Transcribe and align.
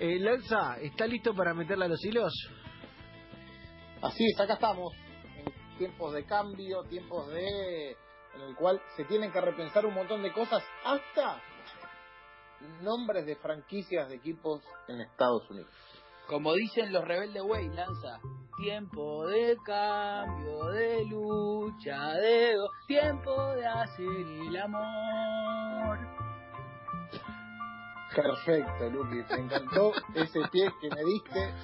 Eh, 0.00 0.18
Lanza, 0.18 0.76
¿está 0.80 1.06
listo 1.06 1.34
para 1.34 1.54
meterle 1.54 1.84
a 1.84 1.88
los 1.88 2.04
hilos? 2.04 2.32
Así 4.02 4.24
es, 4.26 4.38
acá 4.40 4.54
estamos, 4.54 4.92
en 5.36 5.78
tiempos 5.78 6.12
de 6.12 6.24
cambio, 6.26 6.82
tiempos 6.84 7.28
de 7.28 7.96
en 8.34 8.40
el 8.42 8.56
cual 8.56 8.80
se 8.96 9.04
tienen 9.04 9.30
que 9.30 9.40
repensar 9.40 9.86
un 9.86 9.94
montón 9.94 10.22
de 10.22 10.32
cosas, 10.32 10.62
hasta 10.84 11.40
nombres 12.82 13.26
de 13.26 13.36
franquicias 13.36 14.08
de 14.08 14.16
equipos 14.16 14.62
en 14.88 15.00
Estados 15.00 15.48
Unidos. 15.50 15.70
Como 16.26 16.54
dicen 16.54 16.92
los 16.92 17.04
rebeldes 17.04 17.42
Way, 17.42 17.68
Lanza, 17.68 18.18
tiempo 18.56 19.26
de 19.28 19.56
cambio, 19.64 20.64
de 20.66 21.04
lucha, 21.04 22.14
de 22.14 22.56
tiempo 22.86 23.54
de 23.54 23.66
hacer 23.66 24.26
el 24.48 24.56
amor. 24.56 25.98
Perfecto, 28.22 28.90
Luqui, 28.90 29.22
me 29.30 29.40
encantó 29.44 29.92
ese 30.14 30.40
pie 30.50 30.70
que 30.80 30.88
me 30.90 31.04
diste 31.04 31.54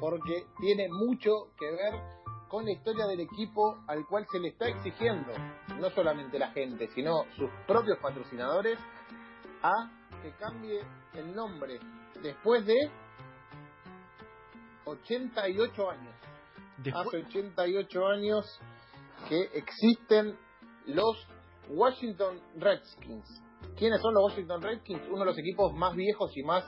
porque 0.00 0.46
tiene 0.60 0.88
mucho 0.90 1.48
que 1.58 1.70
ver 1.70 2.00
con 2.48 2.64
la 2.64 2.72
historia 2.72 3.06
del 3.06 3.20
equipo 3.20 3.78
al 3.88 4.06
cual 4.06 4.26
se 4.30 4.38
le 4.38 4.48
está 4.48 4.68
exigiendo, 4.68 5.32
no 5.80 5.90
solamente 5.90 6.38
la 6.38 6.50
gente, 6.52 6.88
sino 6.94 7.24
sus 7.36 7.50
propios 7.66 7.98
patrocinadores, 7.98 8.78
a 9.62 9.90
que 10.22 10.30
cambie 10.32 10.80
el 11.14 11.34
nombre 11.34 11.80
después 12.22 12.64
de 12.66 12.76
88 14.84 15.90
años. 15.90 16.14
Después- 16.78 17.06
Hace 17.08 17.16
88 17.26 18.06
años 18.06 18.60
que 19.28 19.50
existen 19.54 20.36
los 20.86 21.26
Washington 21.68 22.40
Redskins. 22.58 23.42
¿Quiénes 23.76 24.00
son 24.00 24.14
los 24.14 24.24
Washington 24.24 24.62
Redskins? 24.62 25.02
Uno 25.08 25.20
de 25.20 25.26
los 25.26 25.38
equipos 25.38 25.74
más 25.74 25.94
viejos 25.94 26.34
y 26.34 26.42
más 26.42 26.64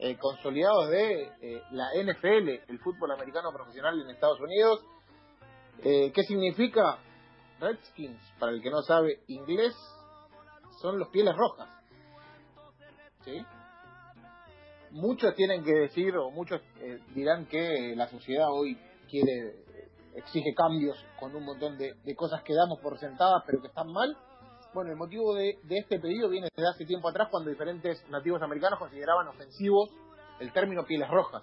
eh, 0.00 0.16
consolidados 0.18 0.90
de 0.90 1.30
eh, 1.40 1.62
la 1.70 1.90
NFL, 1.94 2.48
el 2.68 2.80
fútbol 2.80 3.12
americano 3.12 3.52
profesional 3.52 4.00
en 4.00 4.10
Estados 4.10 4.40
Unidos. 4.40 4.84
Eh, 5.84 6.10
¿Qué 6.12 6.22
significa 6.24 6.98
Redskins? 7.60 8.20
Para 8.40 8.50
el 8.50 8.60
que 8.60 8.70
no 8.70 8.82
sabe 8.82 9.20
inglés, 9.28 9.72
son 10.80 10.98
los 10.98 11.08
pieles 11.10 11.32
rojas. 11.36 11.68
¿Sí? 13.24 13.40
Muchos 14.90 15.36
tienen 15.36 15.62
que 15.62 15.72
decir, 15.72 16.16
o 16.16 16.32
muchos 16.32 16.60
eh, 16.80 16.98
dirán 17.14 17.46
que 17.46 17.94
la 17.94 18.08
sociedad 18.08 18.48
hoy 18.50 18.76
quiere, 19.08 19.64
exige 20.16 20.52
cambios 20.56 20.96
con 21.20 21.36
un 21.36 21.44
montón 21.44 21.78
de, 21.78 21.94
de 22.02 22.14
cosas 22.16 22.42
que 22.42 22.52
damos 22.52 22.80
por 22.80 22.98
sentadas, 22.98 23.44
pero 23.46 23.62
que 23.62 23.68
están 23.68 23.86
mal. 23.92 24.16
Bueno, 24.74 24.90
el 24.90 24.96
motivo 24.96 25.34
de, 25.34 25.58
de 25.64 25.78
este 25.78 25.98
pedido 25.98 26.30
viene 26.30 26.48
desde 26.54 26.68
hace 26.68 26.86
tiempo 26.86 27.10
atrás, 27.10 27.28
cuando 27.30 27.50
diferentes 27.50 28.02
nativos 28.08 28.40
americanos 28.40 28.78
consideraban 28.78 29.28
ofensivos 29.28 29.90
el 30.40 30.50
término 30.52 30.84
pieles 30.86 31.08
rojas, 31.08 31.42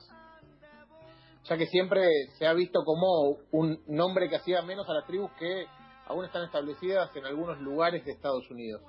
ya 1.43 1.57
que 1.57 1.67
siempre 1.67 2.07
se 2.37 2.47
ha 2.47 2.53
visto 2.53 2.83
como 2.83 3.37
un 3.51 3.83
nombre 3.87 4.29
que 4.29 4.37
hacía 4.37 4.63
menos 4.63 4.89
a 4.89 4.93
las 4.93 5.05
tribus 5.05 5.31
que 5.37 5.65
aún 6.07 6.25
están 6.25 6.43
establecidas 6.43 7.15
en 7.15 7.25
algunos 7.25 7.59
lugares 7.59 8.03
de 8.03 8.11
Estados 8.11 8.49
Unidos. 8.49 8.81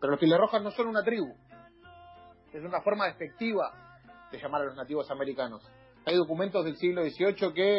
Pero 0.00 0.12
los 0.12 0.20
pieles 0.20 0.38
rojas 0.38 0.62
no 0.62 0.70
son 0.70 0.88
una 0.88 1.02
tribu, 1.02 1.34
es 2.52 2.64
una 2.64 2.80
forma 2.80 3.06
despectiva 3.06 3.72
de 4.30 4.38
llamar 4.38 4.62
a 4.62 4.64
los 4.66 4.76
nativos 4.76 5.10
americanos. 5.10 5.62
Hay 6.06 6.16
documentos 6.16 6.64
del 6.64 6.76
siglo 6.76 7.02
XVIII 7.02 7.52
que 7.54 7.76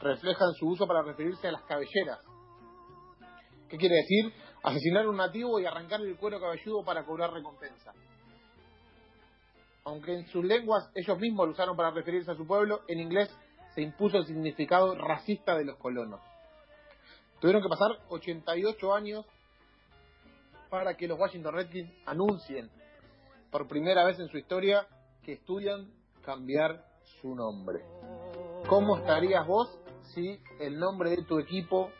reflejan 0.00 0.52
su 0.54 0.68
uso 0.68 0.86
para 0.86 1.02
referirse 1.02 1.48
a 1.48 1.52
las 1.52 1.62
cabelleras. 1.62 2.20
¿Qué 3.68 3.76
quiere 3.76 3.96
decir? 3.96 4.32
Asesinar 4.62 5.08
un 5.08 5.16
nativo 5.16 5.58
y 5.58 5.66
arrancarle 5.66 6.10
el 6.10 6.16
cuero 6.16 6.40
cabelludo 6.40 6.84
para 6.84 7.04
cobrar 7.04 7.32
recompensa. 7.32 7.92
Aunque 9.84 10.14
en 10.14 10.26
sus 10.28 10.44
lenguas 10.44 10.88
ellos 10.94 11.18
mismos 11.18 11.46
lo 11.46 11.52
usaron 11.52 11.76
para 11.76 11.90
referirse 11.90 12.30
a 12.30 12.36
su 12.36 12.46
pueblo, 12.46 12.82
en 12.86 13.00
inglés 13.00 13.28
se 13.74 13.82
impuso 13.82 14.18
el 14.18 14.26
significado 14.26 14.94
racista 14.94 15.56
de 15.56 15.64
los 15.64 15.76
colonos. 15.78 16.20
Tuvieron 17.40 17.62
que 17.62 17.68
pasar 17.68 17.90
88 18.08 18.94
años 18.94 19.26
para 20.70 20.96
que 20.96 21.08
los 21.08 21.18
Washington 21.18 21.54
Redskins 21.54 21.92
anuncien 22.06 22.70
por 23.50 23.66
primera 23.66 24.04
vez 24.04 24.18
en 24.20 24.28
su 24.28 24.38
historia 24.38 24.86
que 25.24 25.32
estudian 25.32 25.92
cambiar 26.24 26.86
su 27.20 27.34
nombre. 27.34 27.84
¿Cómo 28.68 28.96
estarías 28.96 29.46
vos 29.46 29.68
si 30.14 30.40
el 30.60 30.78
nombre 30.78 31.10
de 31.10 31.24
tu 31.24 31.40
equipo 31.40 31.90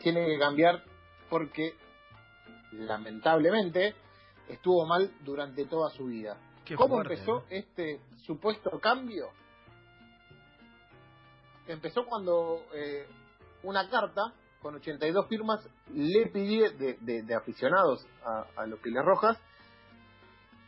tiene 0.00 0.24
que 0.26 0.38
cambiar 0.38 0.84
porque 1.32 1.72
lamentablemente 2.72 3.94
estuvo 4.50 4.84
mal 4.84 5.10
durante 5.24 5.64
toda 5.64 5.88
su 5.90 6.04
vida? 6.04 6.36
Qué 6.66 6.74
¿Cómo 6.76 6.96
fuerte, 6.96 7.14
empezó 7.14 7.32
¿no? 7.36 7.44
este 7.48 8.00
supuesto 8.26 8.78
cambio? 8.80 9.30
Empezó 11.66 12.04
cuando 12.04 12.62
eh, 12.74 13.06
una 13.62 13.88
carta 13.88 14.34
con 14.60 14.74
82 14.74 15.26
firmas 15.26 15.66
le 15.94 16.26
pidió 16.26 16.70
de, 16.72 16.98
de- 17.00 17.22
de 17.22 17.34
aficionados 17.34 18.06
a, 18.24 18.44
a 18.62 18.66
los 18.66 18.78
Piles 18.80 19.02
Rojas, 19.02 19.38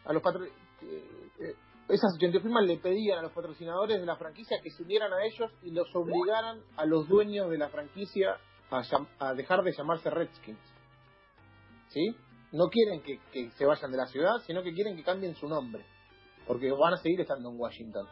a 0.07 0.13
los 0.15 0.23
patro- 0.23 0.45
eh, 0.47 1.31
eh, 1.41 1.55
esas 1.89 2.15
82 2.17 2.43
firmas 2.43 2.65
le 2.65 2.79
pedían 2.79 3.19
a 3.19 3.23
los 3.23 3.33
patrocinadores 3.33 4.01
de 4.01 4.07
la 4.07 4.17
franquicia 4.17 4.57
que 4.63 4.71
se 4.71 4.83
unieran 4.83 5.13
a 5.13 5.25
ellos 5.27 5.53
y 5.63 5.73
los 5.73 5.95
obligaran 5.95 6.63
a 6.79 6.87
los 6.87 7.07
dueños 7.07 7.51
de 7.51 7.59
la 7.59 7.69
franquicia 7.69 8.39
a, 8.71 8.83
a 9.19 9.35
dejar 9.35 9.63
de 9.63 9.73
llamarse 9.73 10.11
Redskins. 10.11 10.59
¿Sí? 11.89 12.17
No 12.53 12.69
quieren 12.69 13.03
que, 13.03 13.19
que 13.33 13.51
se 13.51 13.67
vayan 13.67 13.91
de 13.91 13.97
la 13.97 14.07
ciudad, 14.07 14.39
sino 14.47 14.63
que 14.63 14.73
quieren 14.73 14.97
que 14.97 15.03
cambien 15.03 15.35
su 15.35 15.49
nombre, 15.49 15.85
porque 16.47 16.71
van 16.71 16.95
a 16.95 16.99
seguir 16.99 17.21
estando 17.21 17.51
en 17.51 17.59
Washington. 17.59 18.07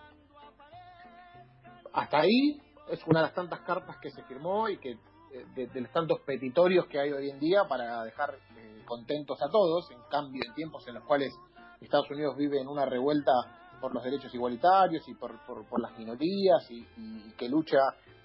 Hasta 1.93 2.21
ahí 2.21 2.61
es 2.89 3.01
una 3.07 3.21
de 3.21 3.27
las 3.27 3.35
tantas 3.35 3.61
cartas 3.61 3.97
que 4.01 4.11
se 4.11 4.23
firmó 4.25 4.69
y 4.69 4.79
que 4.79 4.91
eh, 4.91 5.47
de, 5.55 5.81
los 5.81 5.91
tantos 5.93 6.21
petitorios 6.21 6.87
que 6.87 6.99
hay 6.99 7.13
hoy 7.13 7.31
en 7.31 7.39
día 7.39 7.65
para 7.69 8.05
dejar 8.05 8.35
eh, 8.57 8.83
contentos 8.85 9.41
a 9.43 9.49
todos, 9.49 9.91
en 9.91 10.01
cambio 10.11 10.43
en 10.47 10.55
tiempos 10.55 10.87
en 10.89 10.95
los 10.95 11.05
cuales 11.05 11.33
Estados 11.81 12.11
Unidos 12.11 12.37
vive 12.37 12.61
en 12.61 12.69
una 12.69 12.85
revuelta 12.85 13.33
por 13.81 13.95
los 13.95 14.05
derechos 14.05 14.33
igualitarios 14.35 15.09
y 15.09 15.15
por, 15.15 15.39
por, 15.47 15.81
las 15.81 15.97
minorías 15.99 16.71
y 16.71 17.33
que 17.37 17.49
lucha 17.49 17.79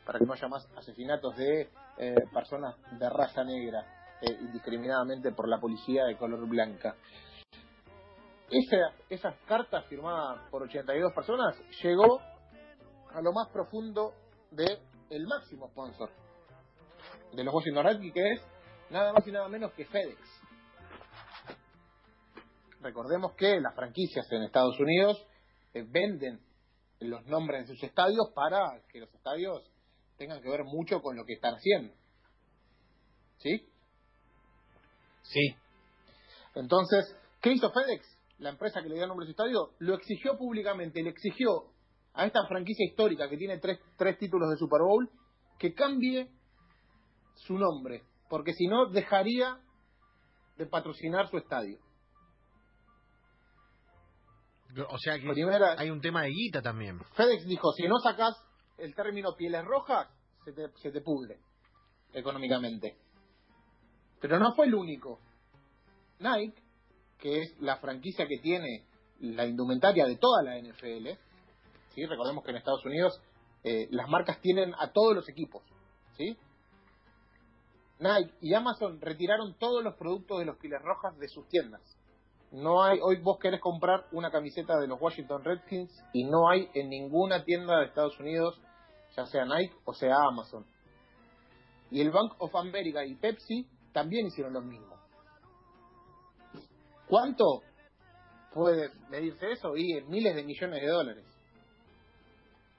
para 0.05 0.19
que 0.19 0.25
no 0.25 0.33
haya 0.33 0.47
más 0.47 0.67
asesinatos 0.75 1.35
de 1.35 1.69
eh, 1.97 2.15
personas 2.33 2.75
de 2.99 3.09
raza 3.09 3.43
negra 3.43 3.85
eh, 4.21 4.37
indiscriminadamente 4.41 5.31
por 5.31 5.47
la 5.47 5.59
policía 5.59 6.05
de 6.05 6.17
color 6.17 6.47
blanca. 6.47 6.95
Esa, 8.49 8.93
esas 9.09 9.35
cartas 9.45 9.85
firmadas 9.85 10.49
por 10.49 10.63
82 10.63 11.13
personas 11.13 11.55
llegó 11.83 12.19
a 13.11 13.21
lo 13.21 13.33
más 13.33 13.49
profundo 13.49 14.13
de 14.51 14.79
el 15.09 15.25
máximo 15.27 15.67
sponsor 15.69 16.09
de 17.33 17.43
los 17.43 17.53
Washington 17.53 17.83
Redskins, 17.83 18.13
que 18.13 18.31
es 18.33 18.41
nada 18.89 19.13
más 19.13 19.27
y 19.27 19.31
nada 19.31 19.47
menos 19.49 19.71
que 19.73 19.85
FedEx. 19.85 20.19
Recordemos 22.81 23.33
que 23.33 23.59
las 23.59 23.75
franquicias 23.75 24.25
en 24.31 24.43
Estados 24.43 24.79
Unidos 24.79 25.25
eh, 25.73 25.83
venden 25.87 26.39
los 26.99 27.25
nombres 27.25 27.67
de 27.67 27.75
sus 27.75 27.83
estadios 27.83 28.31
para 28.33 28.81
que 28.89 28.99
los 28.99 29.13
estadios 29.13 29.63
tengan 30.17 30.41
que 30.41 30.49
ver 30.49 30.63
mucho 30.63 31.01
con 31.01 31.15
lo 31.15 31.25
que 31.25 31.33
están 31.33 31.55
haciendo. 31.55 31.93
¿Sí? 33.37 33.67
Sí. 35.23 35.55
Entonces, 36.55 37.15
¿qué 37.41 37.51
hizo 37.51 37.71
FedEx? 37.71 38.05
La 38.39 38.49
empresa 38.49 38.81
que 38.81 38.89
le 38.89 38.95
dio 38.95 39.07
nombre 39.07 39.23
a 39.25 39.27
su 39.27 39.31
estadio, 39.31 39.73
lo 39.79 39.95
exigió 39.95 40.37
públicamente, 40.37 41.01
le 41.01 41.09
exigió 41.09 41.71
a 42.13 42.25
esta 42.25 42.45
franquicia 42.47 42.85
histórica 42.85 43.29
que 43.29 43.37
tiene 43.37 43.59
tres, 43.59 43.79
tres 43.97 44.17
títulos 44.17 44.49
de 44.49 44.57
Super 44.57 44.81
Bowl 44.81 45.09
que 45.59 45.73
cambie 45.73 46.29
su 47.35 47.57
nombre, 47.57 48.03
porque 48.29 48.53
si 48.53 48.67
no 48.67 48.87
dejaría 48.89 49.59
de 50.57 50.65
patrocinar 50.65 51.29
su 51.29 51.37
estadio. 51.37 51.79
O 54.89 54.97
sea 54.99 55.17
que 55.19 55.27
Primera- 55.29 55.75
hay 55.77 55.89
un 55.89 56.01
tema 56.01 56.23
de 56.23 56.29
guita 56.29 56.61
también. 56.61 56.99
FedEx 57.15 57.45
dijo, 57.45 57.71
si 57.73 57.87
no 57.87 57.97
sacas 57.99 58.35
el 58.77 58.95
término 58.95 59.35
pieles 59.35 59.63
rojas, 59.65 60.07
se 60.45 60.53
te, 60.53 60.69
se 60.77 60.91
te 60.91 61.01
pudre 61.01 61.39
económicamente. 62.13 62.97
Pero 64.19 64.39
no 64.39 64.53
fue 64.55 64.65
el 64.65 64.75
único. 64.75 65.19
Nike, 66.19 66.61
que 67.19 67.41
es 67.41 67.59
la 67.59 67.77
franquicia 67.77 68.27
que 68.27 68.39
tiene 68.39 68.85
la 69.19 69.45
indumentaria 69.45 70.05
de 70.05 70.17
toda 70.17 70.43
la 70.43 70.59
NFL, 70.59 71.09
¿sí? 71.93 72.05
recordemos 72.05 72.43
que 72.43 72.51
en 72.51 72.57
Estados 72.57 72.85
Unidos 72.85 73.21
eh, 73.63 73.87
las 73.91 74.09
marcas 74.09 74.39
tienen 74.41 74.73
a 74.79 74.91
todos 74.91 75.15
los 75.15 75.29
equipos. 75.29 75.63
¿sí? 76.17 76.37
Nike 77.99 78.33
y 78.41 78.53
Amazon 78.53 79.01
retiraron 79.01 79.55
todos 79.57 79.83
los 79.83 79.95
productos 79.95 80.39
de 80.39 80.45
los 80.45 80.57
Piles 80.57 80.81
Rojas 80.81 81.17
de 81.17 81.27
sus 81.27 81.47
tiendas. 81.47 81.81
No 82.51 82.83
hay, 82.83 82.99
hoy 83.01 83.17
vos 83.21 83.37
querés 83.39 83.59
comprar 83.59 84.05
una 84.11 84.31
camiseta 84.31 84.79
de 84.79 84.87
los 84.87 85.01
Washington 85.01 85.43
Redskins 85.43 85.91
y 86.13 86.23
no 86.23 86.49
hay 86.49 86.69
en 86.73 86.89
ninguna 86.89 87.43
tienda 87.43 87.79
de 87.79 87.85
Estados 87.85 88.19
Unidos, 88.19 88.59
ya 89.15 89.25
sea 89.25 89.45
Nike 89.45 89.75
o 89.85 89.93
sea 89.93 90.15
Amazon. 90.29 90.65
Y 91.91 92.01
el 92.01 92.11
Bank 92.11 92.33
of 92.39 92.55
America 92.55 93.05
y 93.05 93.15
Pepsi 93.15 93.67
también 93.91 94.27
hicieron 94.27 94.53
lo 94.53 94.61
mismo. 94.61 94.95
¿Cuánto? 97.07 97.61
puede 98.57 98.89
medirse 99.09 99.51
eso? 99.51 99.75
Y 99.77 99.97
en 99.97 100.09
miles 100.09 100.35
de 100.35 100.43
millones 100.43 100.81
de 100.81 100.87
dólares. 100.87 101.25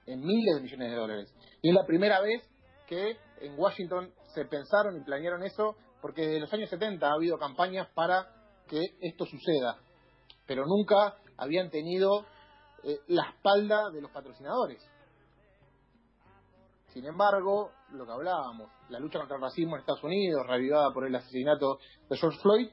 En 0.07 0.21
miles 0.21 0.57
de 0.57 0.61
millones 0.63 0.91
de 0.91 0.97
dólares. 0.97 1.35
Y 1.63 1.69
es 1.69 1.75
la 1.75 1.87
primera 1.87 2.21
vez 2.21 2.43
que 2.87 3.17
en 3.41 3.59
Washington 3.59 4.13
se 4.35 4.45
pensaron 4.45 4.97
y 4.97 5.05
planearon 5.05 5.45
eso, 5.45 5.77
porque 6.03 6.23
desde 6.23 6.41
los 6.41 6.53
años 6.53 6.71
70 6.71 7.07
ha 7.07 7.13
habido 7.13 7.39
campañas 7.39 7.89
para 7.95 8.27
que 8.69 8.81
esto 9.01 9.27
suceda, 9.27 9.79
pero 10.47 10.65
nunca 10.67 11.17
habían 11.37 11.71
tenido 11.71 12.25
eh, 12.85 13.01
la 13.09 13.31
espalda 13.31 13.91
de 13.91 14.01
los 14.01 14.11
patrocinadores. 14.11 14.81
Sin 16.93 17.05
embargo, 17.05 17.73
lo 17.91 18.07
que 18.07 18.13
hablábamos, 18.13 18.71
la 18.89 18.99
lucha 18.99 19.19
contra 19.19 19.37
el 19.37 19.43
racismo 19.43 19.75
en 19.75 19.81
Estados 19.81 20.05
Unidos, 20.05 20.47
revivada 20.47 20.93
por 20.93 21.07
el 21.07 21.15
asesinato 21.15 21.79
de 22.09 22.17
George 22.17 22.39
Floyd, 22.41 22.69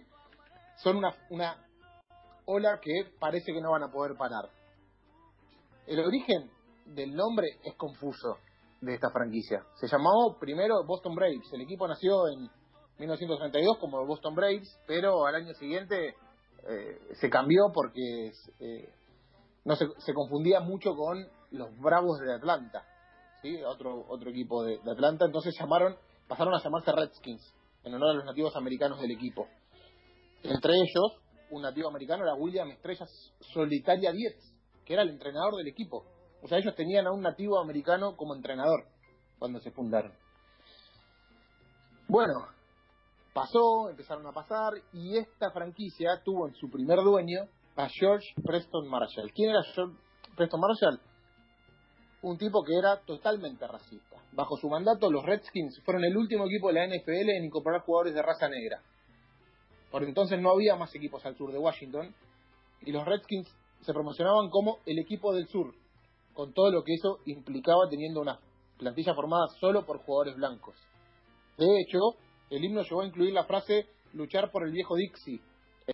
son 0.78 0.98
una, 0.98 1.10
una 1.30 1.66
ola 2.46 2.80
que 2.82 3.12
parece 3.20 3.52
que 3.52 3.62
no 3.62 3.72
van 3.72 3.84
a 3.84 3.92
poder 3.92 4.16
parar. 4.18 4.50
El 5.88 6.00
origen 6.00 6.52
del 6.86 7.16
nombre 7.16 7.48
es 7.64 7.76
confuso 7.76 8.38
de 8.82 8.94
esta 8.94 9.10
franquicia. 9.10 9.64
Se 9.76 9.88
llamó 9.88 10.38
primero 10.40 10.84
Boston 10.86 11.16
Braves. 11.16 11.52
El 11.54 11.62
equipo 11.62 11.88
nació 11.88 12.28
en 12.28 12.50
1932 12.98 13.78
como 13.80 14.06
Boston 14.06 14.36
Braves, 14.36 14.80
pero 14.88 15.26
al 15.26 15.36
año 15.36 15.54
siguiente 15.56 16.16
eh, 16.68 17.00
se 17.14 17.30
cambió 17.30 17.72
porque 17.74 18.32
eh, 18.60 18.90
no 19.66 19.76
se, 19.76 19.88
se, 19.98 20.14
confundía 20.14 20.62
mucho 20.62 20.96
con 20.96 21.28
los 21.52 21.78
Bravos 21.80 22.20
de 22.20 22.34
Atlanta, 22.34 22.86
¿sí? 23.42 23.62
otro 23.64 24.06
otro 24.08 24.30
equipo 24.30 24.64
de, 24.64 24.80
de, 24.80 24.92
Atlanta. 24.92 25.26
Entonces 25.26 25.54
llamaron, 25.60 25.96
pasaron 26.28 26.54
a 26.54 26.64
llamarse 26.64 26.92
Redskins 26.92 27.54
en 27.84 27.94
honor 27.94 28.12
a 28.12 28.14
los 28.14 28.26
nativos 28.26 28.56
americanos 28.56 29.00
del 29.02 29.12
equipo. 29.12 29.48
Entre 30.44 30.74
ellos, 30.74 31.22
un 31.52 31.62
nativo 31.62 31.90
americano 31.90 32.24
era 32.24 32.36
William 32.36 32.70
Estrellas 32.72 33.10
Solitaria 33.54 34.12
Dietz, 34.12 34.54
que 34.86 34.94
era 34.94 35.04
el 35.04 35.10
entrenador 35.10 35.56
del 35.56 35.68
equipo. 35.68 36.06
O 36.42 36.48
sea, 36.48 36.58
ellos 36.58 36.76
tenían 36.76 37.08
a 37.08 37.12
un 37.12 37.22
nativo 37.22 37.60
americano 37.60 38.16
como 38.16 38.36
entrenador 38.36 38.86
cuando 39.40 39.60
se 39.60 39.72
fundaron. 39.72 40.14
Bueno, 42.08 42.34
pasó, 43.36 43.90
empezaron 43.90 44.26
a 44.26 44.32
pasar, 44.32 44.72
y 44.94 45.18
esta 45.18 45.52
franquicia 45.52 46.22
tuvo 46.24 46.48
en 46.48 46.56
su 46.56 46.70
primer 46.70 47.00
dueño 47.04 47.42
a 47.76 47.90
George 47.90 48.26
Preston 48.42 48.88
Marshall. 48.88 49.30
¿Quién 49.36 49.50
era 49.50 49.62
George 49.74 49.94
Preston 50.38 50.62
Marshall? 50.62 51.02
Un 52.22 52.38
tipo 52.38 52.64
que 52.64 52.78
era 52.80 53.02
totalmente 53.02 53.68
racista. 53.68 54.24
Bajo 54.32 54.56
su 54.56 54.70
mandato, 54.70 55.12
los 55.12 55.26
Redskins 55.26 55.82
fueron 55.84 56.06
el 56.06 56.16
último 56.16 56.46
equipo 56.46 56.70
de 56.70 56.76
la 56.76 56.88
NFL 56.88 57.30
en 57.30 57.44
incorporar 57.44 57.82
jugadores 57.82 58.16
de 58.16 58.22
raza 58.22 58.48
negra. 58.48 58.82
Por 59.92 60.06
entonces 60.06 60.40
no 60.40 60.52
había 60.52 60.78
más 60.78 60.96
equipos 60.96 61.26
al 61.26 61.36
sur 61.36 61.52
de 61.52 61.60
Washington, 61.60 62.16
y 62.84 62.94
los 62.94 63.04
Redskins 63.04 63.54
se 63.82 63.92
promocionaban 63.92 64.50
como 64.50 64.78
el 64.86 64.98
equipo 64.98 65.34
del 65.34 65.50
sur, 65.50 65.74
con 66.34 66.54
todo 66.54 66.72
lo 66.72 66.86
que 66.86 66.94
eso 66.94 67.20
implicaba 67.26 67.90
teniendo 67.90 68.22
una 68.22 68.40
plantilla 68.78 69.14
formada 69.14 69.48
solo 69.60 69.86
por 69.86 70.00
jugadores 70.06 70.38
blancos. 70.38 70.76
De 71.58 71.82
hecho, 71.82 72.00
el 72.50 72.64
himno 72.64 72.82
llegó 72.84 73.02
a 73.02 73.08
incluir 73.08 73.34
la 73.34 73.46
frase 73.46 73.88
luchar 74.14 74.52
por 74.52 74.66
el 74.66 74.72
viejo 74.72 74.96
Dixie, 74.96 75.42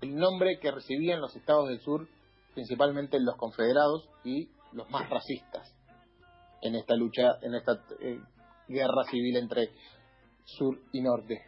el 0.01 0.15
nombre 0.15 0.59
que 0.59 0.71
recibían 0.71 1.21
los 1.21 1.35
estados 1.35 1.69
del 1.69 1.79
sur, 1.79 2.07
principalmente 2.53 3.19
los 3.19 3.35
confederados 3.35 4.07
y 4.23 4.49
los 4.73 4.89
más 4.89 5.09
racistas 5.09 5.75
en 6.61 6.75
esta 6.75 6.95
lucha, 6.95 7.23
en 7.41 7.55
esta 7.55 7.73
eh, 7.99 8.19
guerra 8.67 9.03
civil 9.09 9.37
entre 9.37 9.69
sur 10.45 10.77
y 10.91 11.01
norte. 11.01 11.41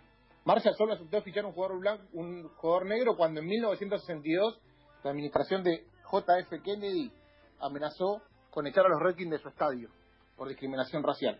Marshall 0.45 0.75
solo 0.75 0.93
aceptó 0.93 1.21
fichar 1.21 1.45
un 1.45 1.53
jugador 1.53 1.79
blanco, 1.79 2.03
un 2.13 2.49
jugador 2.55 2.87
negro 2.87 3.15
cuando 3.15 3.39
en 3.39 3.47
1962 3.47 4.59
la 5.03 5.11
administración 5.11 5.63
de 5.63 5.85
JF 6.11 6.61
Kennedy 6.63 7.11
amenazó 7.59 8.21
con 8.49 8.67
echar 8.67 8.85
a 8.85 8.89
los 8.89 8.99
Redskins 9.01 9.31
de 9.31 9.39
su 9.39 9.47
estadio 9.47 9.89
por 10.35 10.49
discriminación 10.49 11.03
racial. 11.03 11.39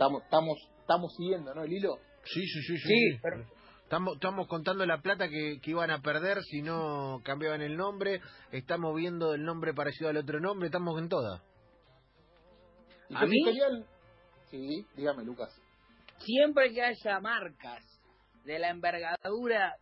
Estamos, 0.00 0.22
estamos, 0.24 0.58
estamos 0.80 1.12
siguiendo, 1.14 1.54
¿no? 1.54 1.62
El 1.62 1.74
hilo. 1.74 1.98
Sí, 2.24 2.40
sí, 2.40 2.62
sí, 2.62 2.78
sí. 2.78 2.88
Sí, 2.88 3.18
pero 3.22 3.44
Estamos, 3.82 4.14
estamos 4.14 4.48
contando 4.48 4.86
la 4.86 5.02
plata 5.02 5.28
que, 5.28 5.58
que 5.60 5.70
iban 5.72 5.90
a 5.90 6.00
perder 6.00 6.42
si 6.42 6.62
no 6.62 7.20
cambiaban 7.22 7.60
el 7.60 7.76
nombre. 7.76 8.22
Estamos 8.50 8.96
viendo 8.96 9.34
el 9.34 9.44
nombre 9.44 9.74
parecido 9.74 10.08
al 10.08 10.16
otro 10.16 10.40
nombre. 10.40 10.68
Estamos 10.68 10.98
en 10.98 11.10
toda. 11.10 11.42
¿Y 13.10 13.14
¿A 13.14 13.26
mí? 13.26 13.36
editorial? 13.44 13.84
Sí, 14.50 14.86
dígame, 14.96 15.22
Lucas. 15.24 15.50
siempre 16.16 16.72
que 16.72 16.80
haya 16.82 17.20
marcas 17.20 17.84
de 18.44 18.58
la 18.58 18.70
envergadura 18.70 19.74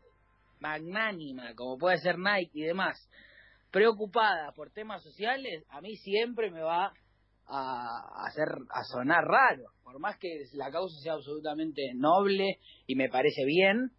magnánima, 0.59 1.55
como 1.55 1.79
puede 1.79 1.99
ser 1.99 2.19
Nike 2.19 2.51
y 2.55 2.63
demás, 2.63 2.99
preocupadas 3.71 4.53
por 4.57 4.73
temas 4.73 5.01
sociales, 5.01 5.63
a 5.69 5.81
mí 5.81 5.95
siempre 5.97 6.51
me 6.51 6.63
va 6.63 6.93
a 7.49 8.27
hacer 8.27 8.49
a 8.71 8.85
sonar 8.85 9.25
raro. 9.25 9.71
Por 9.83 9.99
más 10.01 10.19
que 10.19 10.29
la 10.55 10.71
causa 10.71 10.95
sea 11.03 11.15
absolutamente 11.15 11.93
noble 11.95 12.59
y 12.87 12.95
me 12.95 13.09
parece 13.09 13.45
bien, 13.47 13.93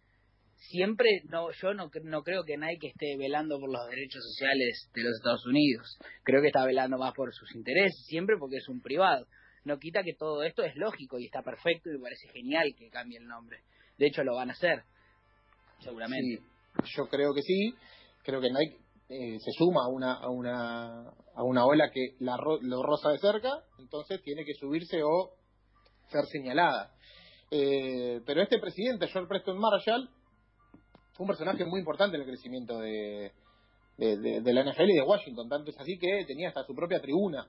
siempre 0.56 1.22
no 1.28 1.50
yo 1.52 1.74
no, 1.74 1.90
no 2.04 2.22
creo 2.22 2.44
que 2.44 2.56
Nike 2.56 2.88
esté 2.88 3.16
velando 3.16 3.58
por 3.58 3.70
los 3.70 3.88
derechos 3.88 4.22
sociales 4.22 4.90
de 4.94 5.02
los 5.02 5.16
Estados 5.16 5.46
Unidos. 5.46 5.98
Creo 6.22 6.40
que 6.40 6.48
está 6.48 6.64
velando 6.64 6.98
más 6.98 7.12
por 7.14 7.32
sus 7.34 7.54
intereses, 7.54 8.04
siempre 8.06 8.36
porque 8.38 8.56
es 8.56 8.68
un 8.68 8.80
privado. 8.80 9.26
No 9.64 9.78
quita 9.78 10.02
que 10.02 10.14
todo 10.14 10.42
esto 10.42 10.62
es 10.62 10.74
lógico 10.76 11.18
y 11.18 11.26
está 11.26 11.42
perfecto 11.42 11.90
y 11.90 12.00
parece 12.00 12.28
genial 12.28 12.74
que 12.76 12.88
cambie 12.88 13.18
el 13.18 13.26
nombre. 13.26 13.58
De 13.98 14.06
hecho, 14.06 14.24
lo 14.24 14.34
van 14.34 14.48
a 14.48 14.52
hacer, 14.52 14.84
seguramente. 15.80 16.42
Yo 16.96 17.06
creo 17.08 17.34
que 17.34 17.42
sí. 17.42 17.74
Creo 18.22 18.40
que 18.40 18.48
Nike 18.50 18.78
eh, 19.10 19.38
se 19.40 19.50
suma 19.52 19.84
a 19.84 19.88
una, 19.88 20.14
a 20.14 20.30
una, 20.30 21.08
a 21.34 21.42
una 21.42 21.66
ola 21.66 21.90
que 21.90 22.16
la, 22.20 22.36
ro- 22.38 22.60
lo 22.62 22.82
roza 22.82 23.10
de 23.10 23.18
cerca, 23.18 23.62
entonces 23.78 24.22
tiene 24.22 24.44
que 24.44 24.54
subirse 24.54 25.02
o 25.02 25.32
ser 26.10 26.24
señalada. 26.26 26.94
Eh, 27.50 28.20
pero 28.24 28.40
este 28.42 28.58
presidente, 28.60 29.08
George 29.08 29.28
Preston 29.28 29.58
Marshall, 29.58 30.08
fue 31.14 31.24
un 31.24 31.28
personaje 31.28 31.64
muy 31.64 31.80
importante 31.80 32.16
en 32.16 32.22
el 32.22 32.28
crecimiento 32.28 32.78
de, 32.78 33.32
de, 33.98 34.16
de- 34.16 34.40
de 34.40 34.52
la 34.52 34.62
NFL 34.64 34.88
y 34.90 34.94
de 34.94 35.02
Washington. 35.02 35.48
Tanto 35.48 35.70
es 35.70 35.78
así 35.80 35.98
que 35.98 36.24
tenía 36.26 36.48
hasta 36.48 36.64
su 36.64 36.74
propia 36.74 37.00
tribuna. 37.00 37.46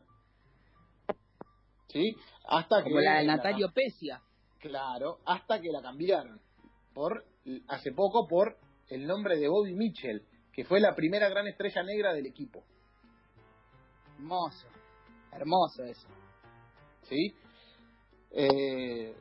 ¿Sí? 1.88 2.16
Hasta 2.48 2.84
Como 2.84 2.98
que 2.98 3.02
la 3.04 3.18
de 3.20 3.24
la- 3.26 3.36
Natalio 3.38 3.72
Pesia. 3.74 4.22
Claro, 4.60 5.20
hasta 5.26 5.60
que 5.60 5.72
la 5.72 5.82
cambiaron. 5.82 6.40
Por 6.94 7.26
hace 7.68 7.92
poco 7.94 8.28
por 8.28 8.58
el 8.90 9.08
nombre 9.08 9.38
de 9.38 9.48
Bobby 9.48 9.74
Mitchell, 9.74 10.22
que 10.54 10.66
fue 10.66 10.80
la 10.80 10.96
primera 10.96 11.30
gran 11.30 11.48
estrella 11.48 11.84
negra 11.84 12.14
del 12.14 12.26
equipo. 12.26 12.64
Hermoso. 14.18 14.68
Hermoso 15.32 15.84
eso. 15.84 16.08
¿Sí? 17.04 17.34
Eh, 18.32 19.16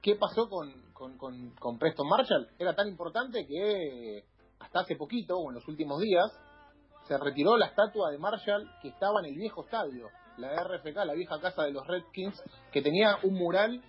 ¿Qué 0.00 0.16
pasó 0.16 0.48
con, 0.48 0.92
con, 0.92 1.16
con, 1.16 1.50
con 1.56 1.78
Preston 1.78 2.08
Marshall? 2.08 2.48
Era 2.58 2.74
tan 2.74 2.88
importante 2.88 3.46
que 3.46 4.24
hasta 4.60 4.80
hace 4.80 4.96
poquito, 4.96 5.36
o 5.36 5.50
en 5.50 5.56
los 5.56 5.68
últimos 5.68 6.00
días, 6.00 6.30
se 7.06 7.18
retiró 7.18 7.56
la 7.56 7.66
estatua 7.66 8.10
de 8.10 8.18
Marshall 8.18 8.70
que 8.80 8.88
estaba 8.88 9.20
en 9.20 9.26
el 9.26 9.34
viejo 9.34 9.64
estadio, 9.64 10.08
la 10.38 10.54
RFK, 10.64 10.96
la 11.04 11.14
vieja 11.14 11.40
casa 11.40 11.64
de 11.64 11.72
los 11.72 11.86
Redskins, 11.86 12.42
que 12.72 12.82
tenía 12.82 13.18
un 13.22 13.34
mural 13.34 13.82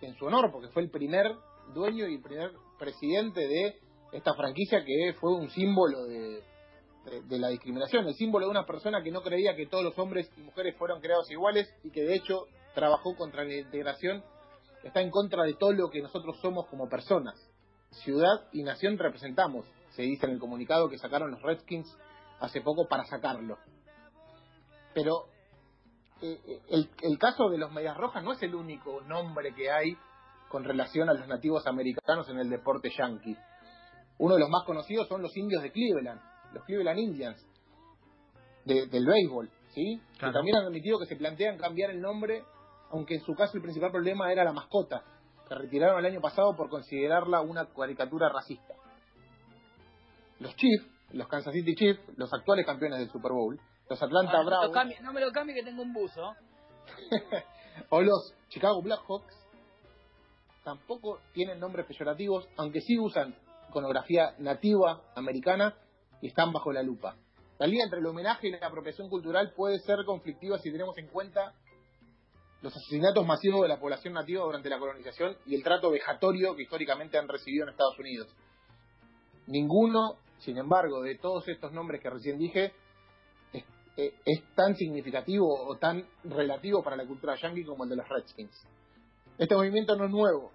en 0.00 0.14
su 0.16 0.26
honor, 0.26 0.50
porque 0.50 0.68
fue 0.68 0.82
el 0.82 0.90
primer 0.90 1.34
dueño 1.72 2.06
y 2.08 2.14
el 2.14 2.22
primer 2.22 2.52
presidente 2.78 3.40
de 3.40 3.78
esta 4.14 4.34
franquicia 4.34 4.84
que 4.84 5.14
fue 5.20 5.34
un 5.34 5.50
símbolo 5.50 6.04
de, 6.04 6.42
de, 7.26 7.38
la 7.38 7.48
discriminación, 7.48 8.06
el 8.06 8.14
símbolo 8.14 8.46
de 8.46 8.50
una 8.52 8.64
persona 8.64 9.02
que 9.02 9.10
no 9.10 9.22
creía 9.22 9.56
que 9.56 9.66
todos 9.66 9.82
los 9.82 9.98
hombres 9.98 10.30
y 10.36 10.40
mujeres 10.40 10.76
fueran 10.76 11.00
creados 11.00 11.28
iguales 11.30 11.68
y 11.82 11.90
que 11.90 12.02
de 12.02 12.14
hecho 12.14 12.46
trabajó 12.74 13.16
contra 13.16 13.44
la 13.44 13.54
integración, 13.54 14.22
está 14.84 15.00
en 15.00 15.10
contra 15.10 15.42
de 15.42 15.54
todo 15.54 15.72
lo 15.72 15.90
que 15.90 16.00
nosotros 16.00 16.38
somos 16.40 16.66
como 16.66 16.88
personas. 16.88 17.34
Ciudad 18.04 18.48
y 18.52 18.62
nación 18.62 18.98
representamos, 18.98 19.66
se 19.90 20.02
dice 20.02 20.26
en 20.26 20.32
el 20.32 20.38
comunicado 20.38 20.88
que 20.88 20.98
sacaron 20.98 21.32
los 21.32 21.42
Redskins 21.42 21.92
hace 22.40 22.60
poco 22.60 22.86
para 22.88 23.04
sacarlo. 23.06 23.58
Pero 24.94 25.26
eh, 26.22 26.40
eh, 26.46 26.60
el, 26.68 26.88
el 27.02 27.18
caso 27.18 27.48
de 27.50 27.58
los 27.58 27.72
Medias 27.72 27.96
Rojas 27.96 28.22
no 28.22 28.32
es 28.32 28.42
el 28.42 28.54
único 28.54 29.00
nombre 29.02 29.52
que 29.54 29.70
hay 29.70 29.96
con 30.48 30.62
relación 30.62 31.08
a 31.08 31.14
los 31.14 31.26
nativos 31.26 31.66
americanos 31.66 32.28
en 32.28 32.38
el 32.38 32.48
deporte 32.48 32.90
yankee. 32.96 33.36
Uno 34.18 34.34
de 34.34 34.40
los 34.40 34.48
más 34.48 34.64
conocidos 34.64 35.08
son 35.08 35.22
los 35.22 35.36
indios 35.36 35.62
de 35.62 35.72
Cleveland, 35.72 36.20
los 36.52 36.64
Cleveland 36.64 36.98
Indians, 36.98 37.46
de- 38.64 38.86
del 38.86 39.04
béisbol, 39.06 39.50
¿sí? 39.74 40.00
Claro. 40.18 40.32
Que 40.32 40.38
también 40.38 40.56
han 40.56 40.66
admitido 40.66 40.98
que 40.98 41.06
se 41.06 41.16
plantean 41.16 41.58
cambiar 41.58 41.90
el 41.90 42.00
nombre, 42.00 42.44
aunque 42.90 43.14
en 43.14 43.20
su 43.22 43.34
caso 43.34 43.56
el 43.56 43.62
principal 43.62 43.90
problema 43.90 44.30
era 44.32 44.44
la 44.44 44.52
mascota, 44.52 45.02
que 45.48 45.54
retiraron 45.54 45.98
el 45.98 46.06
año 46.12 46.20
pasado 46.20 46.56
por 46.56 46.68
considerarla 46.70 47.40
una 47.42 47.66
caricatura 47.66 48.28
racista. 48.28 48.74
Los 50.38 50.54
Chiefs, 50.56 50.86
los 51.12 51.28
Kansas 51.28 51.52
City 51.52 51.74
Chiefs, 51.74 52.00
los 52.16 52.32
actuales 52.32 52.64
campeones 52.66 52.98
del 53.00 53.10
Super 53.10 53.32
Bowl, 53.32 53.58
los 53.88 54.02
Atlanta 54.02 54.32
Ah, 54.38 54.42
no, 54.66 54.70
cambie, 54.72 55.00
no 55.00 55.12
me 55.12 55.20
lo 55.20 55.30
cambie 55.32 55.54
que 55.54 55.62
tengo 55.62 55.82
un 55.82 55.92
buzo. 55.92 56.34
o 57.90 58.00
los 58.00 58.34
Chicago 58.48 58.80
Blackhawks 58.82 59.34
tampoco 60.64 61.18
tienen 61.32 61.60
nombres 61.60 61.86
peyorativos, 61.86 62.48
aunque 62.56 62.80
sí 62.80 62.98
usan 62.98 63.34
iconografía 63.74 64.34
nativa 64.38 65.02
americana 65.16 65.74
y 66.20 66.28
están 66.28 66.52
bajo 66.52 66.72
la 66.72 66.82
lupa. 66.82 67.16
La 67.58 67.66
línea 67.66 67.84
entre 67.84 67.98
el 67.98 68.06
homenaje 68.06 68.48
y 68.48 68.52
la 68.52 68.66
apropiación 68.66 69.08
cultural 69.08 69.52
puede 69.56 69.80
ser 69.80 70.04
conflictiva 70.06 70.58
si 70.58 70.70
tenemos 70.70 70.96
en 70.98 71.08
cuenta 71.08 71.54
los 72.62 72.74
asesinatos 72.74 73.26
masivos 73.26 73.62
de 73.62 73.68
la 73.68 73.78
población 73.78 74.14
nativa 74.14 74.44
durante 74.44 74.70
la 74.70 74.78
colonización 74.78 75.36
y 75.44 75.56
el 75.56 75.62
trato 75.62 75.90
vejatorio 75.90 76.54
que 76.54 76.62
históricamente 76.62 77.18
han 77.18 77.28
recibido 77.28 77.64
en 77.64 77.70
Estados 77.70 77.98
Unidos. 77.98 78.28
Ninguno, 79.48 80.16
sin 80.38 80.56
embargo, 80.56 81.02
de 81.02 81.18
todos 81.18 81.46
estos 81.48 81.72
nombres 81.72 82.00
que 82.00 82.10
recién 82.10 82.38
dije, 82.38 82.72
es, 83.52 83.64
eh, 83.96 84.14
tan 84.54 84.74
significativo 84.76 85.46
o 85.46 85.76
tan 85.76 86.06
relativo 86.24 86.82
para 86.82 86.96
la 86.96 87.06
cultura 87.06 87.36
yankee 87.40 87.64
como 87.64 87.84
el 87.84 87.90
de 87.90 87.96
los 87.96 88.08
Redskins. 88.08 88.66
Este 89.36 89.54
movimiento 89.54 89.96
no 89.96 90.06
es 90.06 90.10
nuevo. 90.10 90.52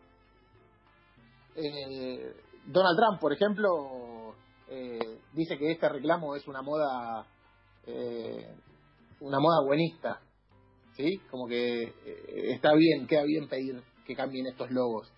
Donald 2.66 2.98
Trump, 2.98 3.20
por 3.20 3.34
ejemplo, 3.34 4.36
eh, 4.70 5.20
dice 5.34 5.58
que 5.58 5.72
este 5.72 5.90
reclamo 5.90 6.36
es 6.36 6.48
una 6.48 6.62
moda, 6.62 7.26
eh, 7.86 8.56
una 9.22 9.40
moda 9.40 9.66
buenista, 9.66 10.22
¿sí? 10.96 11.20
Como 11.30 11.48
que 11.48 11.84
eh, 11.84 12.54
está 12.54 12.74
bien, 12.74 13.08
queda 13.08 13.24
bien 13.24 13.48
pedir 13.48 13.82
que 14.06 14.16
cambien 14.16 14.48
estos 14.48 14.70
logos. 14.72 15.12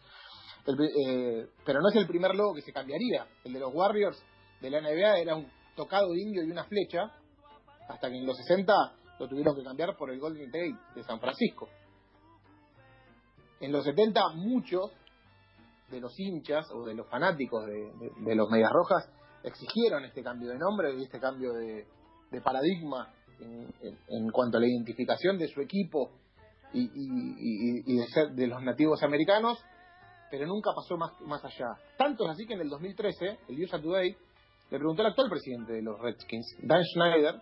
Eh, 0.67 1.47
pero 1.65 1.81
no 1.81 1.89
es 1.89 1.95
el 1.95 2.07
primer 2.07 2.35
logo 2.35 2.53
que 2.53 2.61
se 2.61 2.71
cambiaría. 2.71 3.25
El 3.43 3.53
de 3.53 3.59
los 3.59 3.73
Warriors 3.73 4.21
de 4.61 4.69
la 4.69 4.81
NBA 4.81 5.19
era 5.19 5.35
un 5.35 5.47
tocado 5.75 6.13
indio 6.15 6.43
y 6.43 6.51
una 6.51 6.65
flecha, 6.65 7.11
hasta 7.89 8.09
que 8.09 8.17
en 8.17 8.25
los 8.25 8.37
60 8.37 8.73
lo 9.19 9.27
tuvieron 9.27 9.55
que 9.55 9.63
cambiar 9.63 9.95
por 9.97 10.11
el 10.11 10.19
Golden 10.19 10.45
State 10.45 10.75
de 10.95 11.03
San 11.03 11.19
Francisco. 11.19 11.67
En 13.59 13.71
los 13.71 13.83
70 13.83 14.21
muchos 14.35 14.91
de 15.91 15.99
los 15.99 16.17
hinchas 16.19 16.67
o 16.71 16.85
de 16.85 16.95
los 16.95 17.07
fanáticos 17.09 17.65
de, 17.65 18.35
los 18.35 18.49
Medias 18.49 18.71
Rojas 18.71 19.09
exigieron 19.43 20.05
este 20.05 20.23
cambio 20.23 20.49
de 20.49 20.57
nombre 20.57 20.93
y 20.97 21.03
este 21.03 21.19
cambio 21.19 21.53
de, 21.53 21.85
paradigma 22.43 23.13
en, 23.39 24.29
cuanto 24.31 24.57
a 24.57 24.61
la 24.61 24.67
identificación 24.67 25.37
de 25.37 25.47
su 25.47 25.61
equipo 25.61 26.11
y- 26.73 26.89
y 27.85 27.97
de 27.97 28.05
ser 28.07 28.31
de 28.31 28.47
los 28.47 28.61
nativos 28.63 29.03
americanos, 29.03 29.57
pero 30.31 30.47
nunca 30.47 30.71
pasó 30.73 30.95
más, 30.97 31.11
más 31.21 31.43
allá. 31.43 31.67
Tanto 31.97 32.23
es 32.25 32.31
así 32.31 32.45
que 32.47 32.53
en 32.53 32.61
el 32.61 32.69
2013, 32.69 33.39
el 33.49 33.63
USA 33.63 33.81
Today 33.81 34.15
le 34.71 34.77
preguntó 34.77 35.01
al 35.01 35.09
actual 35.09 35.29
presidente 35.29 35.73
de 35.73 35.81
los 35.81 35.99
Redskins, 35.99 36.55
Dan 36.63 36.81
Schneider, 36.85 37.35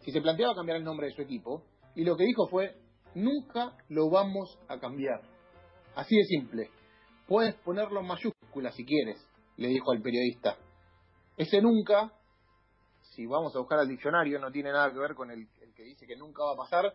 si 0.00 0.12
se 0.12 0.20
planteaba 0.20 0.54
cambiar 0.54 0.76
el 0.76 0.84
nombre 0.84 1.06
de 1.06 1.14
su 1.14 1.22
equipo, 1.22 1.62
y 1.94 2.04
lo 2.04 2.16
que 2.16 2.24
dijo 2.24 2.46
fue, 2.48 2.76
nunca 3.14 3.72
lo 3.88 4.10
vamos 4.10 4.58
a 4.68 4.78
cambiar. 4.78 5.22
Así 5.96 6.14
de 6.14 6.24
simple. 6.24 6.70
Puedes 7.28 7.54
ponerlo 7.56 8.00
en 8.00 8.06
mayúsculas 8.06 8.74
si 8.74 8.86
quieres, 8.86 9.22
le 9.58 9.68
dijo 9.68 9.92
al 9.92 10.00
periodista. 10.00 10.56
Ese 11.36 11.60
nunca, 11.60 12.10
si 13.02 13.26
vamos 13.26 13.54
a 13.54 13.58
buscar 13.58 13.78
al 13.78 13.88
diccionario, 13.88 14.38
no 14.38 14.50
tiene 14.50 14.72
nada 14.72 14.90
que 14.90 14.98
ver 14.98 15.14
con 15.14 15.30
el, 15.30 15.46
el 15.60 15.74
que 15.74 15.82
dice 15.82 16.06
que 16.06 16.16
nunca 16.16 16.42
va 16.42 16.54
a 16.54 16.56
pasar, 16.56 16.94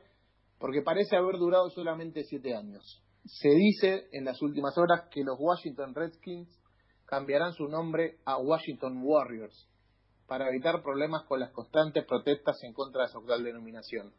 porque 0.57 0.81
parece 0.81 1.15
haber 1.15 1.37
durado 1.37 1.69
solamente 1.69 2.23
siete 2.23 2.55
años. 2.55 3.03
Se 3.25 3.49
dice 3.49 4.07
en 4.11 4.25
las 4.25 4.41
últimas 4.41 4.75
horas 4.75 5.07
que 5.11 5.23
los 5.23 5.37
Washington 5.39 5.93
Redskins 5.93 6.49
cambiarán 7.05 7.53
su 7.53 7.67
nombre 7.67 8.17
a 8.25 8.37
Washington 8.37 9.01
Warriors 9.03 9.69
para 10.27 10.49
evitar 10.49 10.81
problemas 10.81 11.25
con 11.25 11.39
las 11.39 11.51
constantes 11.51 12.05
protestas 12.05 12.57
en 12.63 12.73
contra 12.73 13.03
de 13.03 13.09
su 13.09 13.19
actual 13.19 13.43
denominación. 13.43 14.11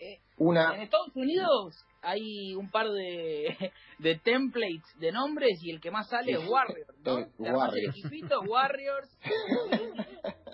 Eh, 0.00 0.18
Una 0.38 0.74
En 0.74 0.80
Estados 0.80 1.14
Unidos 1.14 1.84
hay 2.00 2.54
un 2.54 2.70
par 2.70 2.88
de, 2.88 3.72
de 3.98 4.18
templates 4.18 4.98
de 4.98 5.12
nombres 5.12 5.62
y 5.62 5.70
el 5.70 5.80
que 5.80 5.90
más 5.90 6.08
sale 6.08 6.32
es 6.32 6.48
Warriors, 6.48 6.98
¿no? 7.04 7.18
El 7.74 7.84
equipito, 7.90 8.40
Warriors. 8.40 9.08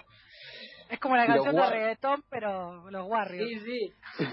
Es 0.88 1.00
como 1.00 1.16
la 1.16 1.26
canción 1.26 1.54
de 1.56 1.60
War- 1.60 1.70
reggaetón, 1.72 2.22
pero 2.30 2.88
los 2.90 3.08
Warriors. 3.08 3.50
Sí, 3.50 3.92
sí. 4.18 4.24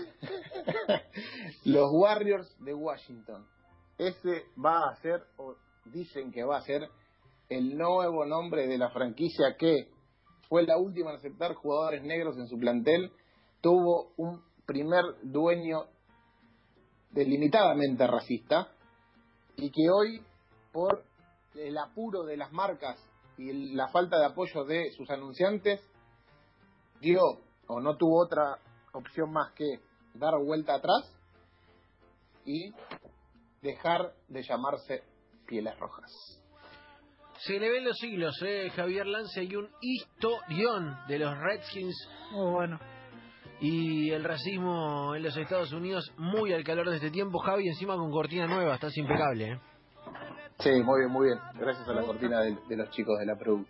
los 1.66 1.90
Warriors 1.92 2.56
de 2.64 2.74
Washington. 2.76 3.48
Ese 3.98 4.44
va 4.64 4.90
a 4.90 4.96
ser, 4.98 5.24
o 5.38 5.56
dicen 5.86 6.32
que 6.32 6.44
va 6.44 6.58
a 6.58 6.62
ser, 6.62 6.88
el 7.50 7.76
nuevo 7.76 8.26
nombre 8.26 8.68
de 8.68 8.78
la 8.78 8.90
franquicia 8.92 9.56
que 9.58 9.88
fue 10.48 10.64
la 10.64 10.78
última 10.78 11.10
en 11.12 11.18
aceptar 11.18 11.56
jugadores 11.56 12.04
negros 12.04 12.38
en 12.38 12.48
su 12.48 12.60
plantel. 12.60 13.12
Tuvo 13.62 14.14
un 14.18 14.44
primer 14.66 15.04
dueño 15.22 15.86
delimitadamente 17.12 18.08
racista 18.08 18.70
y 19.56 19.70
que 19.70 19.90
hoy, 19.92 20.22
por 20.72 21.04
el 21.56 21.78
apuro 21.78 22.24
de 22.24 22.38
las 22.38 22.52
marcas 22.52 22.98
y 23.38 23.50
el- 23.50 23.76
la 23.76 23.88
falta 23.90 24.18
de 24.20 24.26
apoyo 24.26 24.64
de 24.66 24.92
sus 24.98 25.10
anunciantes, 25.10 25.82
dio 27.00 27.22
o 27.68 27.80
no 27.80 27.96
tuvo 27.98 28.24
otra 28.24 28.58
opción 28.94 29.32
más 29.32 29.52
que 29.54 29.66
dar 30.16 30.34
vuelta 30.44 30.76
atrás 30.76 31.12
y 32.46 32.74
dejar 33.62 34.14
de 34.28 34.44
llamarse 34.44 35.04
Pieles 35.48 35.78
Rojas. 35.80 36.12
Se 37.40 37.60
le 37.60 37.70
ven 37.70 37.84
los 37.84 37.98
siglos, 37.98 38.36
eh, 38.44 38.70
Javier 38.76 39.06
Lance, 39.06 39.44
y 39.44 39.56
un 39.56 39.70
historión 39.82 40.98
de 41.08 41.20
los 41.20 41.38
Redskins 41.38 41.96
Muy 42.32 42.52
bueno. 42.52 42.80
Y 43.64 44.12
el 44.12 44.26
racismo 44.26 45.16
en 45.16 45.24
los 45.24 45.38
Estados 45.38 45.72
Unidos 45.72 46.12
muy 46.18 46.52
al 46.52 46.66
calor 46.66 46.90
de 46.90 46.98
este 46.98 47.10
tiempo. 47.12 47.40
Javi, 47.40 47.70
encima 47.70 47.96
con 47.96 48.12
cortina 48.12 48.46
nueva, 48.46 48.76
estás 48.76 48.98
impecable. 48.98 49.54
¿eh? 49.54 49.60
Sí, 50.60 50.70
muy 50.84 51.00
bien, 51.00 51.12
muy 51.12 51.28
bien. 51.28 51.40
Gracias 51.58 51.88
a 51.88 51.94
la 51.94 52.02
cortina 52.02 52.42
de, 52.42 52.76
los 52.76 52.90
chicos 52.90 53.18
de 53.20 53.26
la 53.26 53.38
Produ. 53.38 53.66